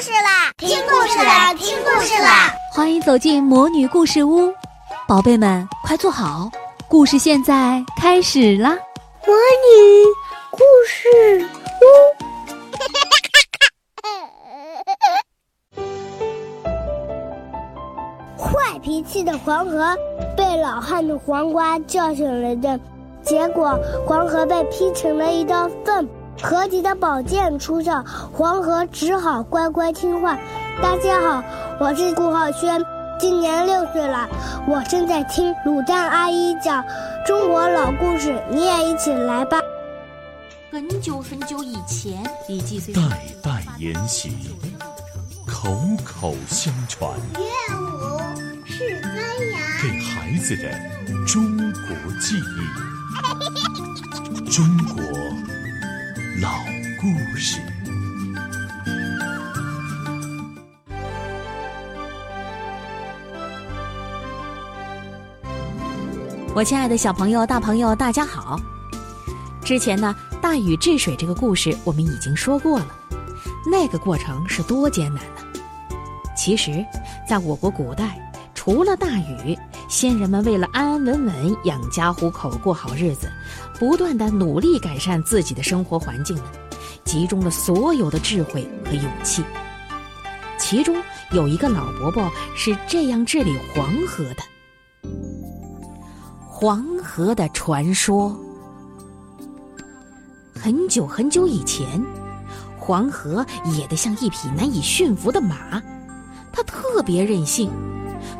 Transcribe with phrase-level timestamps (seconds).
[0.00, 0.52] 事啦！
[0.58, 1.54] 听故事啦！
[1.54, 2.52] 听故事啦！
[2.74, 4.52] 欢迎走进魔女故事屋，
[5.08, 6.50] 宝贝们快坐好，
[6.86, 8.76] 故事现在开始啦！
[9.26, 10.04] 魔女
[10.50, 11.48] 故事
[18.36, 19.96] 屋， 坏脾气的黄河
[20.36, 22.78] 被老汉的黄瓜叫醒了的，
[23.22, 26.06] 结果黄河被劈成了一道缝。
[26.42, 30.38] 合集的宝剑出鞘，黄河只好乖乖听话。
[30.82, 31.42] 大家好，
[31.80, 32.84] 我是顾浩轩，
[33.18, 34.28] 今年六岁了。
[34.68, 36.84] 我正在听卤蛋阿姨讲
[37.26, 39.58] 中国老故事，你也一起来吧。
[40.70, 43.00] 很久很久以前，李继虽代
[43.42, 44.36] 代沿袭，
[45.46, 45.74] 口
[46.04, 47.10] 口相传。
[47.34, 47.40] 乐
[47.80, 48.20] 舞
[48.66, 49.08] 是飞
[49.52, 50.70] 扬，给孩子的
[51.26, 55.02] 中国记忆，中国。
[56.40, 56.50] 老
[57.00, 57.60] 故事，
[66.54, 68.60] 我亲爱的小朋友、大朋友，大家好。
[69.64, 72.86] 之前呢，大禹治水这个故事我们已经说过了，
[73.70, 75.60] 那个过程是多艰难呢？
[76.36, 76.84] 其实，
[77.26, 79.58] 在我国古代，除了大禹，
[79.88, 83.30] 先人们为了安安稳稳养家糊口、过好日子。
[83.78, 86.44] 不断的努力改善自己的生活环境呢，
[87.04, 89.44] 集中了所有的智慧和勇气。
[90.58, 90.96] 其中
[91.30, 94.36] 有一个老伯伯是这样治理黄河的：
[96.48, 98.34] 黄河的传说。
[100.54, 102.02] 很久很久以前，
[102.78, 105.82] 黄河野得像一匹难以驯服的马，
[106.50, 107.70] 它特别任性，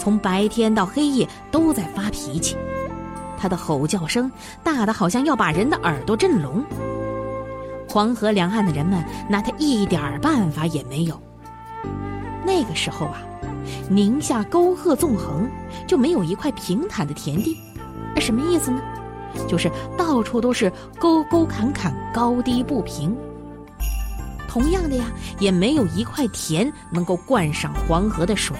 [0.00, 2.56] 从白天到黑夜都在发脾气。
[3.38, 4.30] 他的吼叫声
[4.64, 6.64] 大的好像要把人的耳朵震聋。
[7.86, 11.20] 黄河两岸的人们拿他一点办法也没有。
[12.46, 13.20] 那个时候啊，
[13.90, 15.46] 宁夏沟壑纵横，
[15.86, 17.58] 就没有一块平坦的田地。
[18.18, 18.80] 什么意思呢？
[19.46, 23.14] 就是到处都是沟沟坎坎、高低不平。
[24.48, 25.04] 同样的呀，
[25.38, 28.56] 也没有一块田能够灌上黄河的水。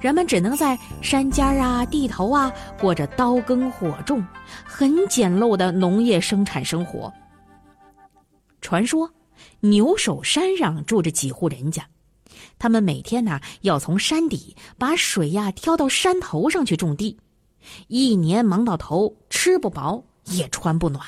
[0.00, 2.50] 人们只能在山间啊、地头啊
[2.80, 4.26] 过着刀耕火种、
[4.64, 7.12] 很简陋的农业生产生活。
[8.62, 9.10] 传说，
[9.60, 11.86] 牛首山上住着几户人家，
[12.58, 17.18] 他们每天呢要从山底把水呀挑到山头上去种地，
[17.88, 21.06] 一年忙到头，吃不饱也穿不暖。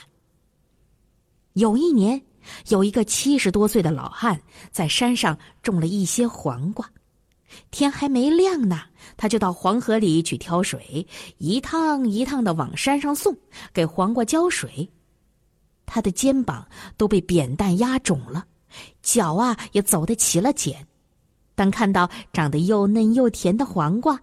[1.54, 2.20] 有一年，
[2.69, 4.38] 有一个七十多岁的老汉
[4.70, 6.86] 在山上种了一些黄瓜。
[7.70, 8.80] 天还没亮呢，
[9.16, 11.06] 他就到黄河里去挑水，
[11.38, 13.36] 一趟一趟的往山上送，
[13.72, 14.90] 给黄瓜浇水。
[15.86, 18.46] 他的肩膀都被扁担压肿了，
[19.02, 20.86] 脚啊也走得起了茧。
[21.54, 24.19] 当看到长得又嫩又甜的黄瓜，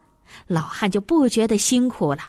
[0.47, 2.23] 老汉就不觉得辛苦了。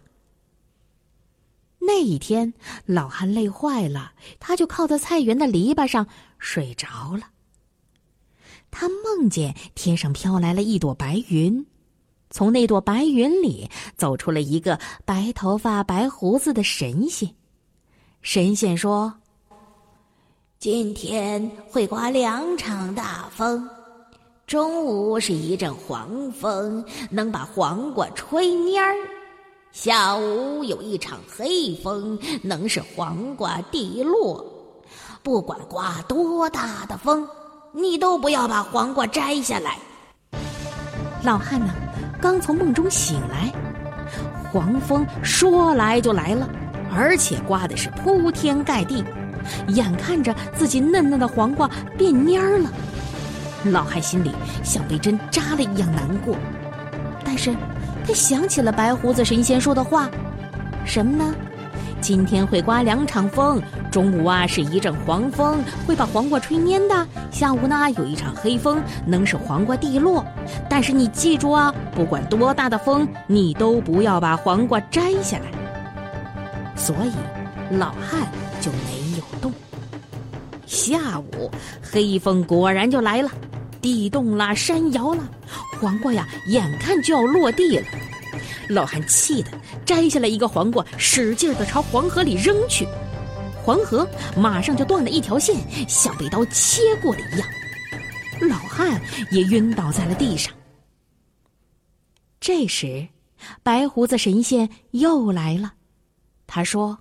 [1.78, 2.52] 那一天，
[2.84, 6.06] 老汉累坏了，他就靠在菜园的篱笆上
[6.38, 7.22] 睡着了。
[8.70, 11.66] 他梦见天上飘来了一朵白云，
[12.31, 17.28] 从那朵白云里走出了一个白头发、白胡子的神仙。
[18.22, 19.12] 神仙说
[20.59, 23.69] ：“今天会刮两场大风，
[24.47, 28.94] 中午是一阵黄风，能把黄瓜吹蔫儿；
[29.72, 34.44] 下午有一场黑风，能使黄瓜地落。
[35.22, 37.26] 不管刮多大的风。”
[37.72, 39.78] 你都不要把黄瓜摘下来。
[41.22, 41.72] 老汉呢，
[42.20, 43.53] 刚从梦中醒来，
[44.50, 46.48] 黄风说来就来了，
[46.92, 49.04] 而且刮的是铺天盖地，
[49.69, 52.70] 眼看着自己嫩嫩的黄瓜变蔫儿了，
[53.66, 54.32] 老汉心里
[54.64, 56.36] 像被针扎了一样难过。
[57.25, 57.54] 但是，
[58.04, 60.10] 他想起了白胡子神仙说的话，
[60.84, 61.34] 什么呢？
[62.00, 70.24] 今天会刮两场风，中午啊是一阵黄风，会把黄瓜吹蔫的；下午呢有一场黑风，能使黄瓜地落。
[70.68, 75.47] 但是你记住啊，不管多大的风，你都不要把黄瓜摘下来。
[76.76, 78.30] 所以，老汉
[78.60, 79.53] 就没有动。
[80.66, 81.50] 下午，
[81.82, 83.30] 黑风果然就来了，
[83.82, 85.28] 地动了，山摇了，
[85.80, 87.84] 黄瓜呀眼看就要落地了。
[88.68, 89.50] 老汉气得
[89.84, 92.86] 摘下来一个黄瓜，使劲的朝黄河里扔去，
[93.70, 94.04] 黄河
[94.36, 95.54] 马上就断了一条线，
[95.88, 97.48] 像被刀切过的一样，
[98.48, 99.00] 老汉
[99.30, 100.52] 也晕倒在了地上。
[102.40, 103.06] 这时，
[103.62, 105.74] 白胡子神仙又来了，
[106.48, 106.98] 他说：“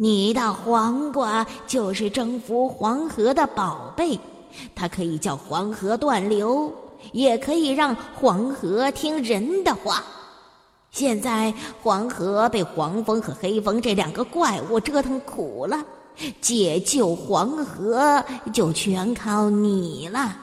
[0.00, 4.18] 你的黄瓜就是征服黄河的宝贝，
[4.74, 6.74] 它可以叫黄河断流，
[7.12, 10.02] 也可以让黄河听人的话。
[10.90, 11.52] 现在
[11.82, 15.84] 黄河被黄蜂和黑蜂这两个怪物折腾苦了，
[16.40, 18.22] 解救黄河
[18.52, 20.36] 就全靠你了。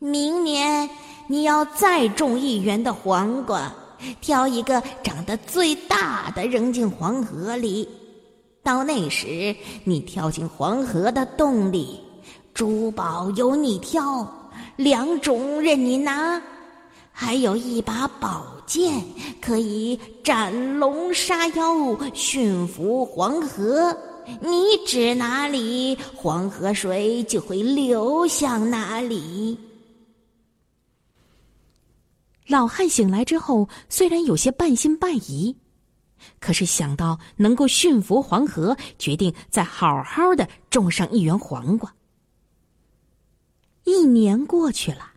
[0.00, 0.88] 明年
[1.26, 3.72] 你要再种一园的黄瓜，
[4.20, 7.88] 挑一个长得最大的扔进黄河里。
[8.62, 12.00] 到那时，你跳进黄河的洞里，
[12.52, 14.26] 珠宝由你挑，
[14.76, 16.42] 两种任你拿，
[17.20, 19.04] 还有一把宝剑，
[19.40, 23.92] 可以斩龙杀妖，驯服黄河。
[24.40, 29.58] 你指哪里，黄河水就会流向哪里。
[32.46, 35.56] 老汉醒来之后，虽然有些半信半疑。
[36.38, 41.92] 可是想到能够驯服黄河，决定再好好的种上一园黄瓜。
[43.82, 45.10] 一年过去了，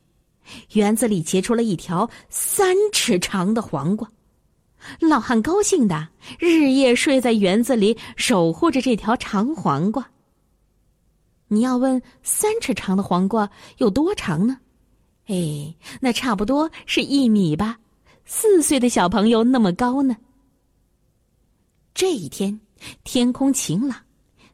[0.73, 4.09] 园子里结出了一条三尺长的黄瓜。
[4.99, 6.09] 老汉高兴的
[6.39, 10.09] 日夜睡在园子里，守护着这条长黄瓜。
[11.47, 14.57] 你要问三尺长的黄瓜有多长呢？
[15.27, 17.77] 哎，那差不多是一米吧，
[18.25, 20.15] 四岁的小朋友那么高呢。
[21.93, 22.59] 这一天，
[23.03, 23.97] 天空晴朗，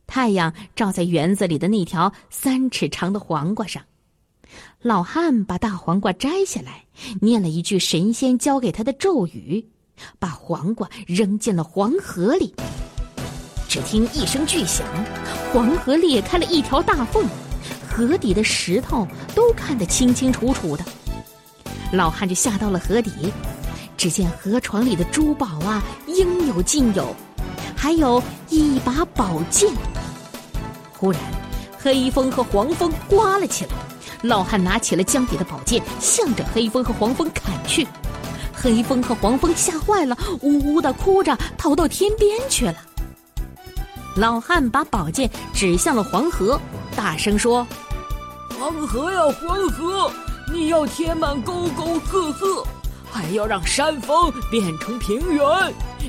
[0.07, 3.81] 太阳照在园子里的那条三尺长的黄瓜上。
[4.81, 6.85] 老汉把大黄瓜摘下来，
[7.21, 9.65] 念了一句神仙教给他的咒语，
[10.19, 12.53] 把黄瓜扔进了黄河里。
[13.67, 14.87] 只听一声巨响，
[15.51, 17.25] 黄河裂开了一条大缝，
[17.89, 19.05] 河底的石头
[19.35, 20.85] 都看得清清楚楚的。
[21.91, 23.11] 老汉就下到了河底，
[23.97, 27.13] 只见河床里的珠宝啊，应有尽有。
[27.75, 29.71] 还有一把宝剑。
[30.93, 31.21] 忽然，
[31.77, 33.71] 黑风和黄风刮了起来。
[34.23, 37.87] 老汉拿起了江底的宝剑，向着黑风和黄蜂砍去。
[38.53, 42.75] 黑风和黄蜂吓坏了，呜呜的哭着逃到天边去了。
[44.15, 46.59] 老汉把宝剑指向了黄河，
[46.95, 47.65] 大声说
[48.57, 50.11] ：“黄河呀，黄河，
[50.51, 52.65] 你要填满沟沟壑壑，
[53.11, 55.45] 还要让山峰变成平原。”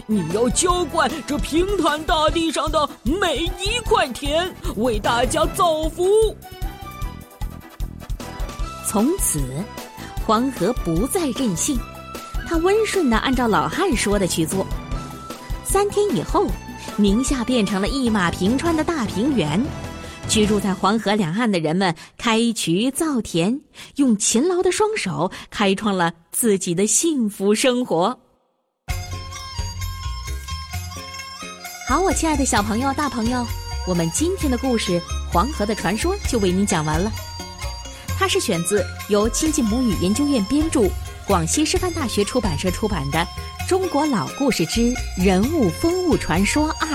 [0.06, 6.34] 你要浇灌这平坦大地上的每一块田，为大家造福。
[8.90, 9.38] 从此，
[10.26, 11.79] 黄河不再任性，
[12.49, 14.67] 它温顺的按照老汉说的去做。
[15.62, 16.46] 三天以后，
[16.96, 19.62] 宁夏变成了一马平川的大平原，
[20.26, 23.61] 居住在黄河两岸的人们开渠造田，
[23.96, 28.19] 用勤劳的双手开创了自己的幸福生活。
[31.87, 33.44] 好，我亲爱的小朋友、大朋友，
[33.87, 34.93] 我们今天的故事
[35.31, 37.12] 《黄河的传说》就为您讲完了。
[38.19, 40.91] 它是选自由亲近母语研究院编著、
[41.25, 43.19] 广西师范大学出版社出版的
[43.69, 46.88] 《中国老故事之人物风物传说二》。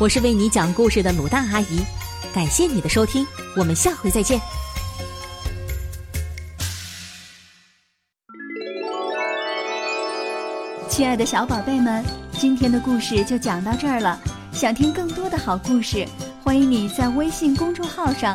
[0.00, 1.84] 我是为你讲故事的鲁大阿姨，
[2.34, 4.40] 感谢你的收听，我们下回再见。
[10.88, 12.02] 亲爱的小宝贝们，
[12.38, 14.18] 今天的故事就讲到这儿了。
[14.50, 16.08] 想听更多的好故事，
[16.42, 18.34] 欢迎你在微信公众号上